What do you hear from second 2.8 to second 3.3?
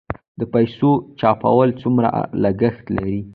لري؟